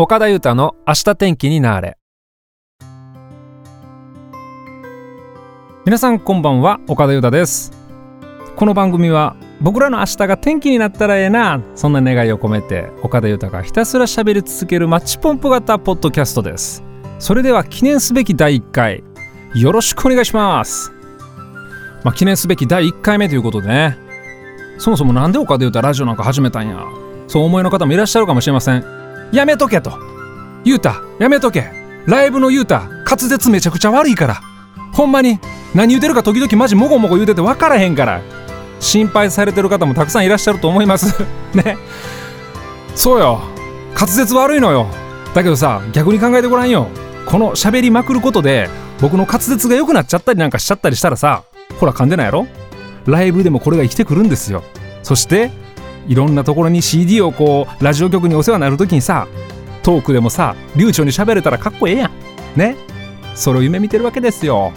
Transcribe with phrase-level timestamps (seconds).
[0.00, 1.98] 岡田裕太の明日天気になれ。
[5.84, 7.72] 皆さんこんばんは岡田裕太です。
[8.54, 16.84] この番組は僕らの明日が天気になったらええなそんな願いを込めて岡田裕太がひたすら喋り続けるマッチポンプ型ポッドキャストです。
[17.18, 19.02] それでは記念すべき第1回
[19.56, 20.92] よろしくお願いします。
[22.04, 23.98] まあ、記念すべき第1回目ということでね。
[24.78, 26.86] そもそもなんで岡田裕太ラジオなんか始めたんや
[27.26, 29.07] そう思いの方もいらっしゃるかもしれません。
[29.32, 29.98] やめとけと。
[30.64, 31.70] 裕太やめとけ。
[32.06, 34.40] ライブの裕太滑舌めちゃくちゃ悪いから。
[34.92, 35.38] ほんまに。
[35.74, 38.22] 何言うてるか時々マジもごもご言うてて分からへんから。
[38.80, 41.22] 心配されてる方もたくさんいらっしゃると思います。
[41.54, 41.76] ね。
[42.94, 43.40] そうよ。
[43.94, 44.86] 滑舌悪いのよ。
[45.34, 46.88] だけどさ逆に考えてごらんよ。
[47.26, 51.42] この喋りまくることで僕の滑舌が良くなっちゃったりなんかしちゃったりしたらさ
[51.78, 52.46] ほら噛んでないやろ？
[53.06, 54.62] ライブでもこれが生きてくるんですよ。
[55.02, 55.50] そして
[56.08, 59.28] いろんなところに CD をこうラジオ局にお世話になる時にさ
[59.82, 62.10] トークでもさ流暢に喋れたらかっこええやん。
[62.56, 62.76] ね。
[63.34, 64.72] それを夢見てるわけですよ、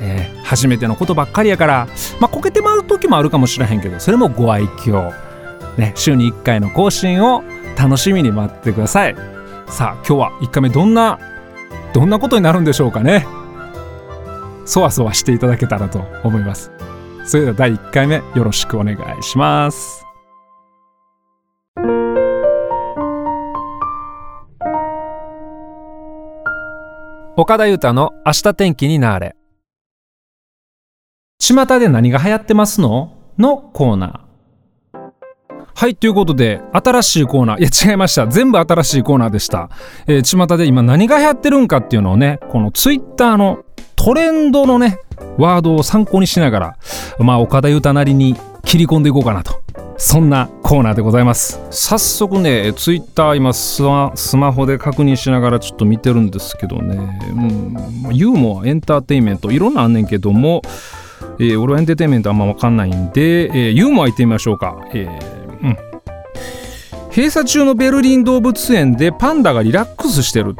[0.00, 1.88] えー、初めてのことばっかりやから。
[2.20, 5.12] まあこけてまう時もあるかもしれへんけどそれもご愛嬌。
[5.78, 5.92] ね。
[5.94, 7.42] 週に1回の更新を
[7.78, 9.16] 楽しみに待ってください。
[9.68, 11.18] さあ今日は1回目どんな
[11.92, 13.26] どんなことになるんでしょうかね。
[14.64, 16.70] そわそわしていただけたらと思います。
[17.24, 20.05] それでは第1回目よろしくお願いします。
[27.38, 29.36] 岡田裕太の明日天気になれ
[31.38, 33.12] 巷で何が流行ってますの？
[33.36, 35.10] のコーナー
[35.74, 37.60] はい、ということで、新しいコーナー。
[37.60, 38.26] いや、違いました。
[38.26, 39.68] 全部新しいコーナーでした。
[40.06, 43.62] えー、巷で今何が流行ってるんかっていうのをね、このツイッターの
[43.96, 44.98] トレンドのね、
[45.36, 46.78] ワードを参考にしながら、
[47.18, 49.60] まあ、岡田裕太なりに切り込んでいこうかなと。
[49.98, 51.60] そんなコーナーでございます。
[51.70, 56.96] 早速ね、ツイッター今スマスマホで確認しながらちょっと見てるんですけどね、
[58.04, 60.62] うん、ユーモア、エンターテインメント、いろんなあんねんけども、
[61.38, 64.76] えー、俺はエンターテインメントあんま分かんないんで、えー、ユーモア行ってみましょうか。
[64.92, 65.76] えー、うん。
[67.10, 70.54] 閉鎖中のベルリン動物園でパンダがリラックスしてる。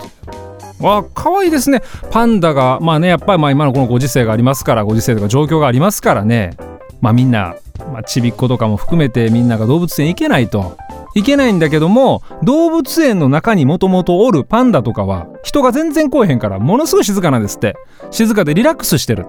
[0.80, 6.54] わあ可愛いですねパンダがまあねやっぱりまあ今のこのご時世がありますからご時世とか状況がありますからね
[7.00, 7.56] まあみんな、
[7.96, 10.76] まあ、ちびっ子とかも含めてみんなが動物園行けないと。
[11.14, 17.74] いけないんだけども動物園の中にもともとおるパンダとかは人が全然来えへんからものすごい静かなんですって。
[18.10, 19.24] 静かでリラックスしてる、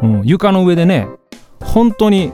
[0.00, 1.08] うん、床の上でね
[1.60, 2.32] 本当に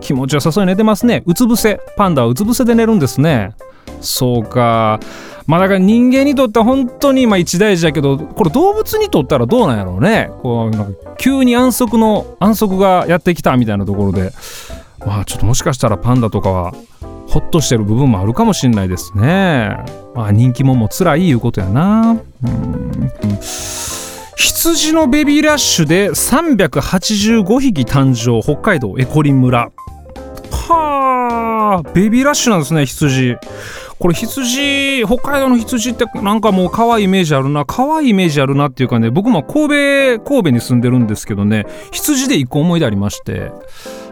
[0.00, 1.24] 気持ちよさそうに寝てますね。
[1.26, 1.80] うつ伏せ。
[1.96, 3.56] パンダはうつ伏せで寝るんですね。
[4.00, 5.00] そうか。
[5.48, 10.30] まあだから人間にとっては本当にまあ一大事だけどこれ動物にとったらどうなんやろうね。
[10.42, 14.30] こうなんか急に安息の安息がやってきたみたいなところで。
[15.04, 16.72] まあちょっともしかしたらパンダとかは
[17.28, 19.76] ほっとしてる部分もあるかもしれないですね。
[20.14, 22.18] まあ人気者も辛いいうことやな。
[22.42, 23.10] うん。
[24.36, 29.70] 羊のベビーラッシュで385匹誕生北海道エコリ村。
[30.68, 33.36] はあベビーラッシュなんですね羊。
[33.98, 37.64] これ羊北海道の羊ってなんかもう可愛いイメージあるな。
[37.64, 43.52] 可愛いイメージあるなっていうかね僕も神戸神戸に住んでるんですけどね羊で一個思い出ありまして。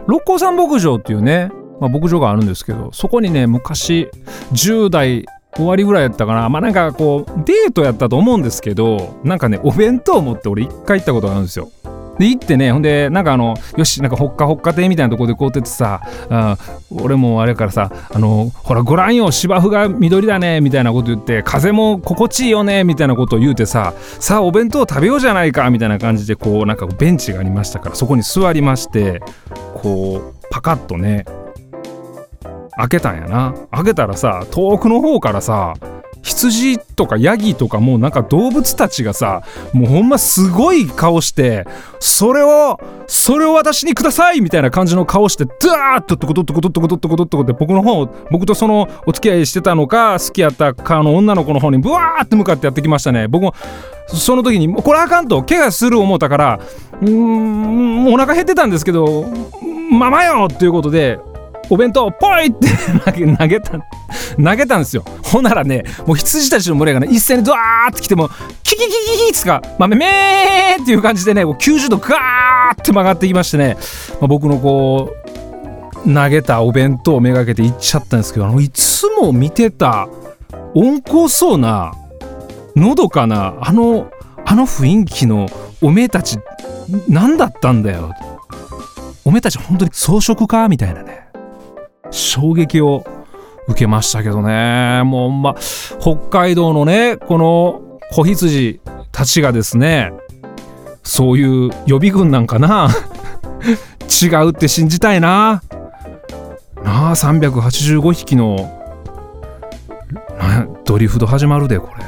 [0.07, 4.09] 六甲山牧場っていうね、まあ、牧場があるんですけどそこにね昔
[4.53, 6.49] 10代終わりぐらいやったかな。
[6.49, 11.71] まあなんかこうデートやったと思うんですけどなんかねお弁当持って俺一回行ったことがあるんですよ。
[12.17, 16.57] で行ってねほんでなんかあのよしなんかほっかほっか亭みたいなとこでこうっててさあ
[16.89, 29.21] 俺もあれからさあのほらご覧よ芝生が緑だねみたいなこと言って風も心地いいよねみたいなことを言うてささあお弁当食べようじゃないかみたいな感じでこうなんかベンチがありましたからそこに座りまして
[29.75, 31.25] こうパカッとね
[32.77, 33.53] 開けたんやな。
[33.71, 35.73] 開けたらさ遠くの方からさ
[36.25, 39.43] 羊とかヤギとかもうなんか動物たちがさ
[39.73, 41.67] もうほんますごい顔して
[41.99, 53.53] それをそれを私にくださいみたいな感じの顔してドワーッとトコトトコトトコトトコトコって僕の方僕とそのお付き合いしてたのか好きやったかの女の子の方にブワーって向かってやってきましたね僕も
[54.07, 56.59] その時にこれあかんと怪我する思ったから
[57.03, 59.25] うんお腹減ってたんですけど
[59.91, 61.19] ママよっていうことで
[61.69, 62.67] お弁当ポイって
[63.37, 63.79] 投げた
[64.43, 65.03] 投げたんですよ。
[65.23, 68.29] ほならねもう羊たちの群れがね一斉にドワーって来ても
[68.63, 73.77] キキキキキつか、まあ、めーっていう感じでね90度ガーって曲がってきましてね、
[74.19, 75.13] まあ、僕のこ
[76.05, 80.07] う投げたお弁当をめがけて行っちゃったんですけどあのいつも見てた
[80.75, 81.93] 温厚そうな
[82.75, 84.11] のどかなあの
[84.45, 85.47] あの雰囲気の
[85.81, 86.37] おめえたち
[87.07, 88.13] 何だったんだよ。
[89.23, 91.27] おめえたち本当に装飾家みたいなね。
[92.11, 93.03] 衝撃を
[93.67, 95.01] 受けましたけどね。
[95.03, 95.55] もうま
[95.99, 98.79] 北海道のねこの子羊
[99.11, 100.13] たちがですね
[101.03, 102.89] そういう予備軍なんかな。
[104.21, 105.61] 違うって信じたいな。
[106.83, 108.71] なあ385匹の
[110.85, 112.05] ドリフト始まるでこれ。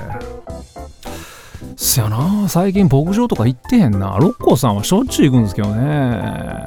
[1.76, 4.18] そやな最近牧場とか行ってへんな。
[4.20, 6.64] 六甲さんはしょっちゅう行くんですけどね。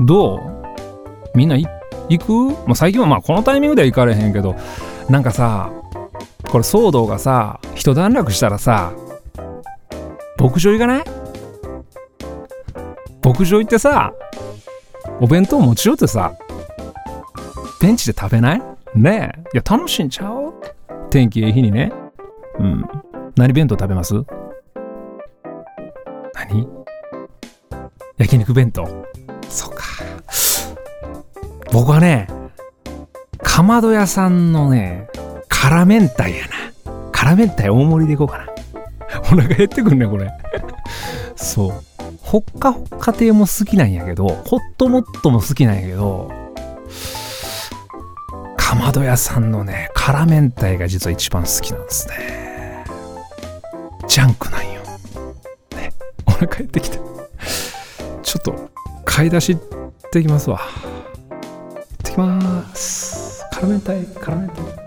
[0.00, 0.40] どう？
[1.34, 1.68] みんな行
[2.18, 4.54] 行く、まあ、最近はまあこのタイミングでは行かれへんけど
[5.08, 5.70] なんかさ
[6.50, 8.92] これ騒動がさ一段落したらさ
[10.38, 11.04] 牧場行かない？
[13.24, 14.12] 牧場行ってさ
[15.20, 16.34] お弁当持ち寄ってさ
[17.80, 18.62] ベンチで食べない？
[18.94, 19.40] ねえ。
[19.54, 20.52] いや楽しんちゃう？
[21.10, 21.92] 天気ええ日にね。
[22.58, 22.84] うん。
[23.36, 24.14] 何弁当食べます？
[26.34, 26.68] 何？
[28.18, 28.86] 焼肉弁当。
[29.48, 29.82] そうか。
[31.72, 32.28] 僕はね
[33.42, 35.08] かまど屋さんのね
[35.48, 37.02] 辛明太やな。
[37.12, 38.46] 辛明太大盛りでいこうかな。
[39.20, 40.30] お腹減ってくんねこれ。
[41.36, 41.72] そう。
[42.20, 46.30] ほっかほっか亭も好きなんやけどホットモットも好きなんやけど
[48.56, 52.84] かまど屋さんのね辛明太が実は一番好きなんですね。
[54.08, 54.82] ジャンクなんよ、
[55.76, 55.92] ね、
[56.26, 56.98] お腹減ってきて
[58.22, 58.70] ちょっと
[59.04, 60.60] 買い出し行ってきますわ。
[62.12, 64.82] きます辛明太辛明太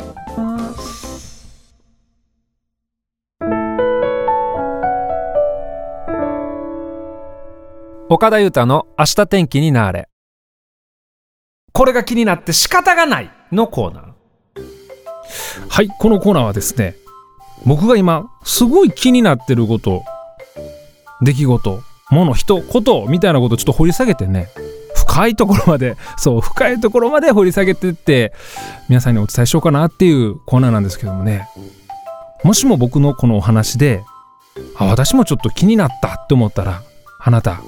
[8.08, 10.08] 岡田裕太の明日天気になれ。
[11.74, 14.14] これが気になって仕方がないのコーナー。
[15.68, 16.96] はい、このコーナーはですね、
[17.66, 20.04] 僕が今すごい気になってること、
[21.24, 21.82] 出来事、
[22.12, 24.50] 物、人、ことみたいなことをちょっと掘り下げてね、
[25.16, 28.34] 深いところまで、 そう、深いところまで掘り下げてって、
[28.90, 31.48] 皆さんにお伝えしようかなっていうコーナーなんですけどもね、
[32.44, 34.04] もしも僕のこのお話で、
[34.78, 36.82] あ、私もちょっと気になったって思ったら、
[37.20, 37.62] あなた、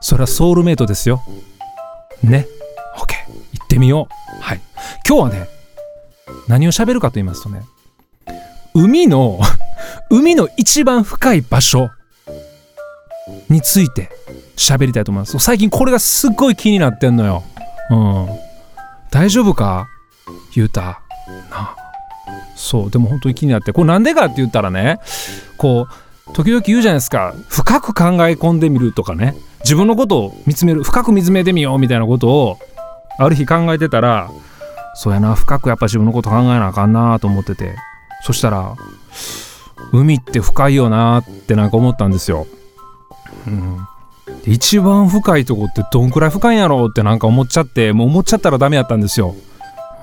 [0.00, 1.22] それはソウルメイトですよ。
[2.22, 2.46] ね
[2.96, 3.02] ッ。
[3.02, 3.14] OK。
[3.52, 4.42] 行ってみよう。
[4.42, 4.60] はい。
[5.06, 5.48] 今日はね、
[6.46, 7.62] 何を喋るかと言いますとね、
[8.74, 9.40] 海の
[10.08, 11.90] 海の一番深い場所
[13.48, 14.10] について
[14.56, 15.38] 喋りたいと思います。
[15.38, 17.44] 最近これがすっごい気になってんのよ。
[17.90, 18.28] うん。
[19.10, 19.86] 大丈夫か？
[20.54, 21.00] 言うた。
[21.50, 21.76] な
[22.56, 23.72] そう、でも本当に気になって。
[23.72, 24.98] これなんでかって言ったらね、
[25.58, 25.86] こ
[26.28, 27.34] う、時々言うじゃないですか。
[27.48, 29.36] 深く考え込んでみるとかね。
[29.60, 32.58] 自分のことを見つめる深く見つめてみようみたいなことを
[33.18, 34.30] ある日考えてたら
[34.94, 37.74] そうやな深くやっぱ自分のこと考えなあかんなと思ってて
[38.22, 38.76] そしたら
[39.92, 42.46] 海って深いよなってなんか思ったんですよ。
[43.48, 43.88] うん、
[44.44, 49.34] 一番深いとこってどんくらい深いんやろうってなんか思っちゃってもう思っちゃったらダメやったんですよ。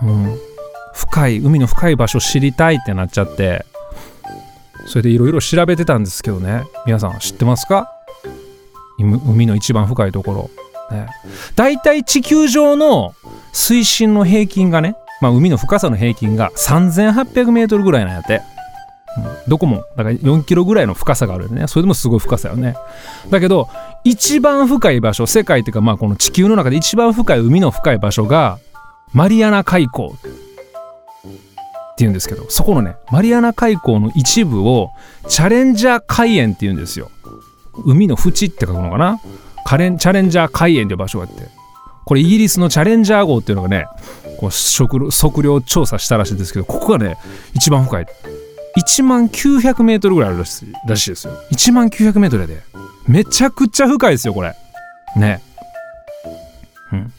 [0.02, 0.38] うん、
[0.94, 3.66] 深い海の深い場所知りたいってなっちゃって
[4.86, 7.90] それでいろいろ調べてたんですけどね皆さん知ってますか？
[9.00, 10.50] 海の一番深いところ。
[10.96, 11.08] ね、
[11.56, 13.16] だいたい地球上の
[13.54, 18.42] 水深の平均がね、まあ、海の深さの平均が3800メートルぐらいなんやって。
[19.15, 21.68] うん、どこもだから4キロぐらいの深さがあるよね。
[21.68, 22.75] それでもすごい深さよね。
[23.30, 23.69] だけど
[24.04, 28.57] 一番深い場所世界っていうかまあこの地球の中で一番深い海の深い場所が
[29.13, 34.89] マリアナ海溝っていうんですけどそこのねマリアナ海溝の一部を
[35.27, 37.12] チャレンジャー海円っていうんですよ。
[37.86, 39.20] 海の縁って書くのかな？
[39.65, 41.48] カレンチャレンジャー海縁という場所があって。
[42.05, 43.86] これイギリスのチャレンジャー号っていうのがね
[44.38, 47.17] こう測量調査したらしいんですけどここがね
[47.53, 48.05] 一番深い。
[48.77, 51.34] 1万900メートルぐらいあるらしいですよ。
[51.51, 52.63] 1万900メートルで。
[53.08, 54.56] めちゃくちゃ深いですよこれ。
[55.15, 55.42] ね。
[56.92, 57.13] うん。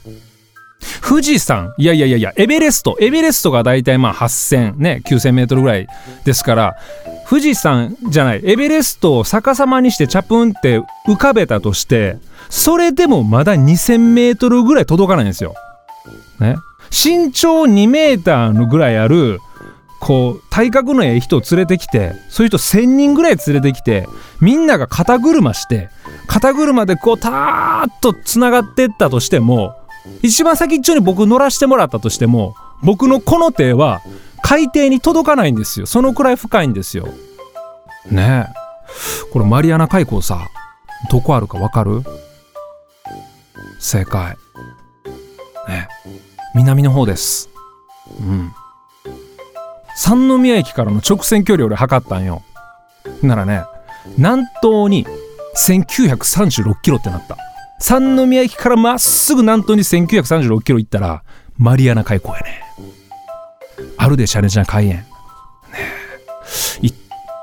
[1.07, 1.75] 富士山。
[1.77, 2.97] いやいやいやいやエベレスト。
[3.01, 5.87] エベレストが大体まあ8000ね9000メートルぐらい
[6.25, 6.77] ですから
[7.29, 8.41] 富士山じゃない。
[8.45, 12.19] エベレストを逆さまにしてチャプンって浮かべたとして
[12.51, 15.55] それでもまだ2000メートルぐらい届かないんですよ。
[16.41, 16.57] ね、
[16.91, 19.39] 身長2メーターのぐらいある
[20.05, 24.07] こう体格のええ人を連れてきてそういう人1,000人ぐらい連れてきて
[24.41, 25.89] みんなが肩車して
[26.27, 29.75] 肩車でこうたーっとつながってったとしても
[30.23, 34.03] 一番先っちょに僕乗らしてもらったとしても僕のこの手は
[34.43, 35.87] 海底に届かないんですよ。
[35.87, 37.09] そのくらい深いんですよ。
[38.11, 39.31] ねえ。
[39.33, 40.49] これマリアナ海溝さ
[41.11, 42.03] どこあるかわかる？
[43.81, 44.37] 正解。
[45.67, 45.89] ね
[46.55, 47.49] 南の方です。
[48.21, 48.53] うん。
[49.97, 52.43] 三宮駅からの直線距離俺測ったんよ。
[53.23, 53.65] ならね
[54.17, 55.07] 南東に
[55.57, 57.37] 1936キロってなった。
[57.81, 61.23] 三宮駅からまっすぐ南東に1936キロ行ったら
[61.57, 62.63] マリアナ海溝やね。
[63.97, 65.07] あるでチャレンジャー開演ね
[66.81, 66.95] 行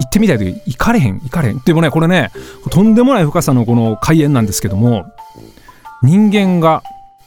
[0.08, 1.60] ってみたいと行かれへん行かれへん。
[1.60, 2.31] でもねこれね
[2.70, 5.05] とんでもない深さのこの開演なんですけども
[6.01, 6.84] 人間が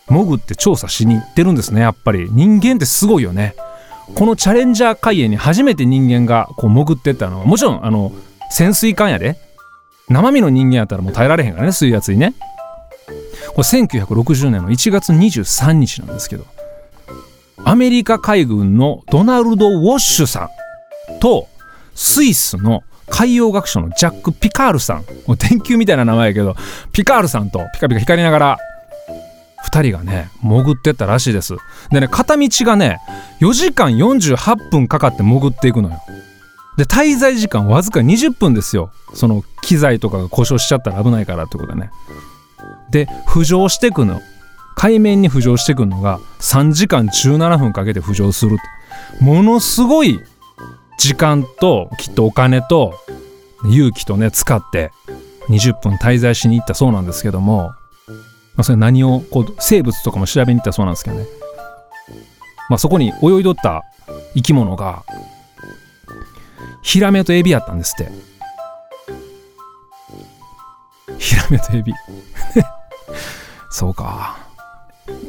[0.09, 2.29] 潜って調査しに行ってるんですねやっぱり。
[2.31, 3.55] 人間ってすごいよね。
[4.15, 8.13] このチャレンジャー海泳に初めて人間がこう潜ってったのはもちろんあの
[8.51, 9.39] 潜水艦やで。
[10.09, 12.35] 生身の人間やったらもう耐えられへんからね水圧にね。
[13.55, 16.45] これ1960年の1月23日なんですけど
[17.65, 20.51] アメリカ海軍のドナルド・ウォッシュさ
[21.11, 21.49] んと
[21.95, 25.05] スイスの海洋学者のジャック・ピカールさん。
[25.27, 26.55] もう電球みたいな名前やけど
[26.93, 28.59] ピカールさんとピカピカ光りながら
[29.65, 31.57] 2人がね潜ってったらしいです。
[31.91, 33.01] でね片道がね
[33.41, 36.01] 4時間48分かかって潜っていくのよ。
[36.77, 38.91] で滞在時間わずか20分ですよ。
[39.15, 41.91] その機材とかが故障しちゃったら危ないからってことでね。
[42.91, 44.21] で浮上してくの。
[44.77, 48.59] 海面に浮上してくのが3時間17分かけて浮上する
[49.21, 50.19] ものすごい
[50.99, 52.93] 時間ときっとお金と
[53.65, 54.91] 勇気とね使って
[55.49, 57.73] 20分滞在しに行ったそうなんですけども。
[58.57, 61.27] まあ、それ何をこう生物とかも調べに行ったそうなんですけどね、
[62.69, 63.83] まあ、そこに泳いどった
[64.35, 65.05] 生き物が
[66.83, 68.13] ヒラメとエビやったんですって。
[71.19, 71.93] ヒラメとエビ。
[73.71, 74.37] そうか。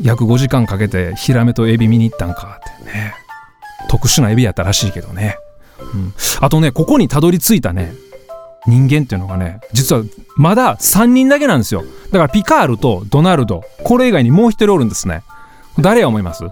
[0.02, 3.16] 約5時間かけてヒラメとエビ見に行ったんかってね。
[3.88, 5.38] 特殊なエビやったらしいけどね、
[5.80, 7.94] うん、あとねここにたどり着いたね
[8.68, 10.04] 人間っていうのがね実は
[10.38, 11.84] まだ3人だけなんですよ。
[12.12, 15.24] だからピカールとドナルドこれ以外にもう一人おるんですね。
[15.80, 16.44] 誰や思います？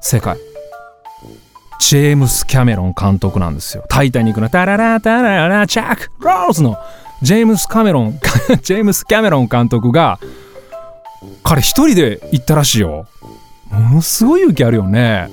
[0.00, 0.36] 正解
[1.80, 3.84] ジェームス・キャメロン監督なんですよ。
[3.88, 6.76] タイタニックのタララタララチャック・ローズの。
[7.22, 8.12] ジェームス・カメロン
[8.62, 10.20] ジェームス・キャメロン監督が
[11.42, 13.06] 彼一人で行ったらしいよ。
[13.70, 15.28] ものすごい勇気あるよね。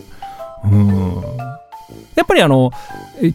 [0.63, 1.23] うん。
[2.15, 2.71] やっぱりあの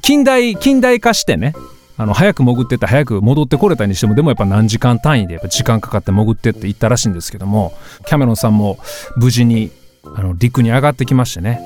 [0.03, 1.55] 近代近代化してね
[2.01, 7.75] あの早く潜ってって早く戻ってこれたにしてもでもやっぱ何時間単位でやっぱ時間かかって潜ってって行ったらしいんですけども
[8.07, 8.79] キャメロンさんも
[9.17, 9.71] 無事に
[10.17, 11.61] あの陸に上がってきましてね。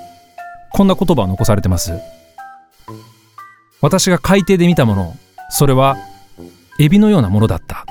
[0.72, 1.92] こんな言葉を残されてます。
[3.80, 5.16] 私が海底で見たもの
[5.50, 5.96] それは
[6.80, 7.86] エビのようなものだった。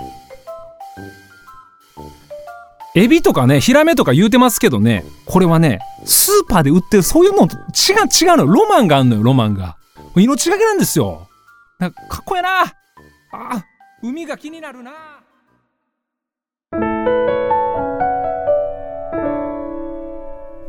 [2.93, 8.47] エビとかねヒラメとか言うてますけどねこれはねスーパーで売ってるそういうのと違う違うの。
[8.47, 9.77] ロマンがあんのよロマンが。
[10.17, 11.29] 命がけなんですよ。
[11.79, 12.49] なんかっこええな。
[13.31, 13.65] あ
[14.01, 14.91] 海が気になるな。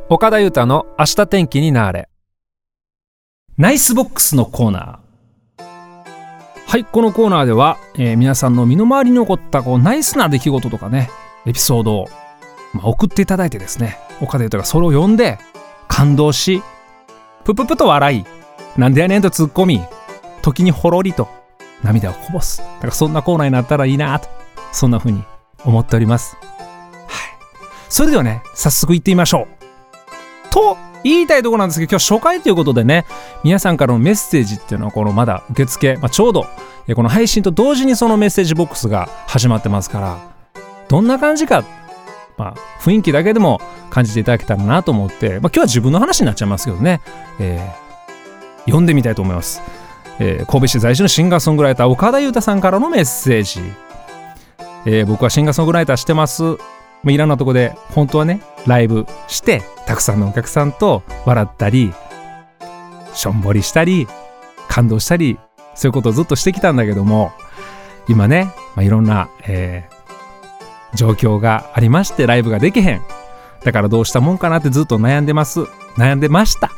[0.09, 2.09] 岡田裕太の明日天気になれ。
[3.57, 5.05] ナイスボックスのコーナー。
[6.67, 11.09] はいこのコーナーでは、えー、皆さんの身の回りに起こったこうナイスな出来事とかね
[11.47, 12.09] エピソードを、
[12.73, 15.39] まあ、送っていただいてですね岡田裕太がそれを読んで
[15.87, 16.65] 感動し
[17.45, 18.25] プププと笑い
[18.77, 19.83] なんでやねんとツッコミ
[20.45, 21.27] 時にほろりと
[21.83, 22.59] 涙をこぼす。
[22.59, 24.29] だからそんなコーナーになったらいいなと、
[24.73, 25.25] そんな風に
[25.65, 26.37] 思っております。
[26.37, 26.49] はい。
[27.89, 30.53] それではね、早速行ってみましょう。
[30.53, 33.07] と言いたいところなんですけど、今日初回ということでね、
[33.43, 36.45] 皆さんからのメッセージっていうのはこのまだ受付、まあ、ちょうど
[36.95, 40.19] この配信と同時にそのメッセージボックスが始まってますから、
[40.89, 41.65] どんな感じか、
[42.37, 47.01] まあ、雰囲気だけでも感じていただけたらなと思って、まあ、今日は自分の話になっちゃいますけどね、
[47.41, 49.63] えー、読んでみたいと思います。
[50.21, 53.61] えー、神戸市在住のシンガーソングライター岡田裕太さんからのメッセージ、
[54.87, 56.57] えー、僕はシンガーソングライターしてます。
[57.07, 61.93] いろんなとこで本当はねライブしてたくさんのお客さんと笑ったり
[63.13, 64.09] しょんぼりしたり
[64.69, 65.39] 感動したり
[65.75, 67.33] そういうことをずっとしてきたんだけども
[68.09, 73.03] 今ね、まあ、いろんな、えー、状況がありましてライブができへん。
[73.63, 75.63] だからどうしたもんかなってずっと悩んでます。
[75.97, 76.71] 悩んでました。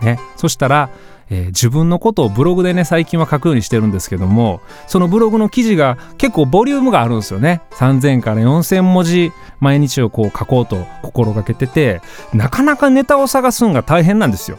[0.00, 0.18] ね。
[0.36, 0.90] そしたら
[1.34, 7.62] えー、自分のことをブログでね最近は書くようにしてるんですけどもそのブログの記事が結構ボリュームがあるんですよね。
[7.70, 12.02] 3000から4000文字毎日をこう書こうと心がけてて
[12.34, 14.58] なかなかネタを探すのが大変なんですよ。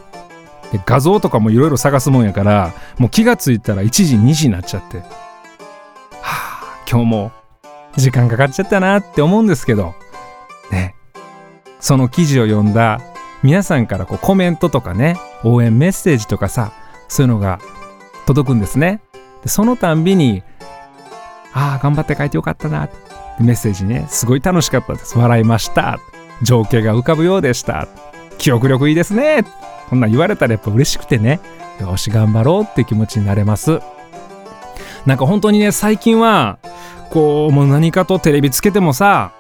[0.72, 4.98] で画像とかもいろいろ探すもんやからもう気がついたら1時2時になっちゃって。
[4.98, 5.04] は
[6.24, 7.32] あ今日も
[7.98, 9.94] 時間かかっちゃったなって思うんですけど。
[10.72, 10.96] ね。
[11.80, 13.00] その記事を読んだ
[13.44, 16.72] 皆さんからこうコメントとかね応援メッセージとかさ
[17.10, 17.60] そういうのが
[18.26, 19.02] 届くんですね。
[19.44, 20.44] でそのたんびに
[21.54, 22.90] ああ頑張って書いてよかったな
[23.40, 25.18] メッセージねすごい楽しかったです。
[25.18, 26.00] 笑いました
[26.42, 27.88] 情景が浮かぶようでした
[28.38, 29.46] 記憶力いいですね
[29.90, 31.40] こんなん言われたらやっぱ嬉しくてね
[31.82, 33.82] よし頑張ろうって気持ちになれます。
[35.06, 36.60] なんか本当にね最近は
[37.10, 39.34] こうもう何かとテレビつけてもさ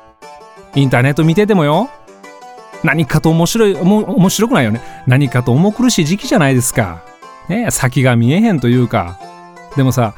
[0.76, 1.90] インターネット見ててもよ
[2.84, 4.82] 何かと面白い面白くないよね。
[5.08, 7.04] 何かと重苦しい時期じゃないですか。
[7.50, 9.20] ね先が見えへんというか。
[9.76, 10.14] でもさ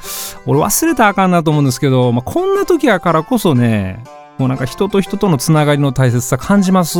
[0.45, 4.03] 俺忘れたらあかんなと思うんですけど、まあ、こんな時やからこそね
[4.37, 6.99] もうなんか人と人とのつながりの大切さ感じます。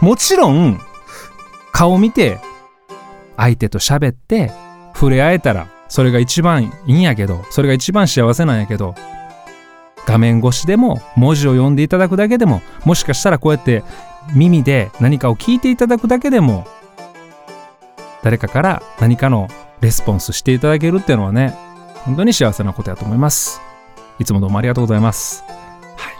[0.00, 0.80] もちろん
[1.72, 2.38] 顔見て
[3.36, 4.52] 相手と喋って
[4.94, 8.94] 触れ合えたらそれが一番いいんやけどそれが一番幸せなんやけど
[10.06, 13.84] 画面越しでも文字を読んでいただくだけでももしかしたらこうやって
[14.34, 16.66] 耳で何かを聞いていただくだけでも
[18.22, 19.48] 誰かから何かの
[19.80, 21.56] レスポンスしていただけるっていうのはね
[22.04, 23.60] 本当に幸せなことやと思います。
[24.18, 25.44] いつもどうもありがとうございます。
[25.96, 26.14] はい。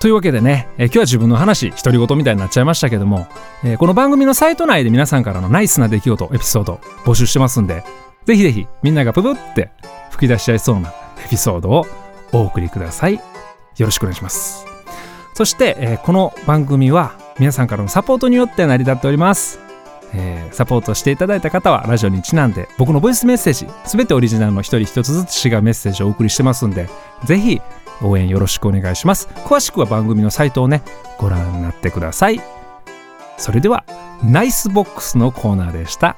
[0.00, 3.26] というわけでね、え今日は自分の話独り言みたいになっちゃいましたけども、
[3.64, 7.84] えー、この番組のサイト内で皆さんからのナイスな出来事エピソード募集してますんで
[8.24, 9.70] ぜひぜひみんながププって
[10.10, 10.92] 吹き出しちゃいそうな
[11.24, 11.86] エピソードを
[12.32, 13.14] お送りください。
[13.14, 13.20] よ
[13.86, 14.79] ろしくお願いします。
[15.40, 19.58] そして、えー、この番組は皆さんからのサポートによって成り立っております。
[20.12, 26.90] えー、サポートしていただいた方はラジオにちなんで僕のボイスメッセージ全てオリジナルの一人一つずつ違うメッセージをお送りしてますんで
[27.24, 27.62] ぜひ
[28.02, 29.28] 応援よろしくお願いします。
[29.46, 30.82] 詳しくは番組のサイトをね
[31.16, 32.38] ご覧になってください。
[33.38, 33.86] それでは
[34.22, 36.16] ナイスボックスのコーナーでした。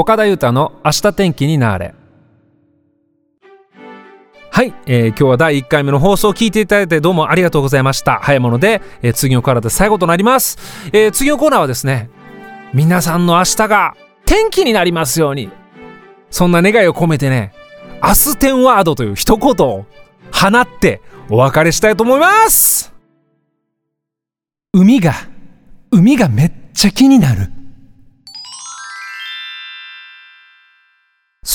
[0.00, 1.92] 岡田裕太の明日天気になれ。
[4.52, 8.20] はい、えー、今日は第1回目の放送を聞いていただいてどうもありがとうございました。
[8.22, 10.56] 早いもので、えー、次のコーナーで最後となります、
[10.92, 12.10] えー、次のコーナーはですね
[12.74, 15.50] 皆さんの明日が天気になりますように。
[16.30, 17.52] そんな願いを込めてね
[18.00, 19.84] 明日天ワードという一言を
[20.30, 22.94] 放ってお別れしたいと思います。
[24.72, 25.14] 海が
[25.90, 27.57] 海がめっちゃ気になる。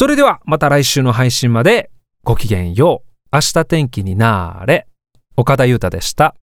[0.03, 1.89] それではまた来週の配信まで
[2.25, 3.09] ごきげんよう。
[3.31, 4.85] 明日天気になーれ。
[5.37, 6.35] 岡田裕太でした。